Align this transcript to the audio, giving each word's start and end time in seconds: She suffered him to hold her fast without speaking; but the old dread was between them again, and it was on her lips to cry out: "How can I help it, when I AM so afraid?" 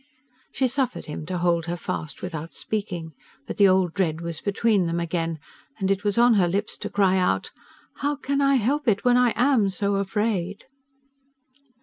She 0.51 0.67
suffered 0.67 1.05
him 1.05 1.27
to 1.27 1.37
hold 1.37 1.67
her 1.67 1.77
fast 1.77 2.23
without 2.23 2.55
speaking; 2.55 3.13
but 3.45 3.57
the 3.57 3.67
old 3.67 3.93
dread 3.93 4.19
was 4.19 4.41
between 4.41 4.87
them 4.87 4.99
again, 4.99 5.37
and 5.77 5.91
it 5.91 6.03
was 6.03 6.17
on 6.17 6.33
her 6.41 6.47
lips 6.47 6.75
to 6.79 6.89
cry 6.89 7.19
out: 7.19 7.51
"How 7.97 8.15
can 8.15 8.41
I 8.41 8.55
help 8.55 8.87
it, 8.87 9.05
when 9.05 9.15
I 9.15 9.31
AM 9.35 9.69
so 9.69 9.97
afraid?" 9.97 10.65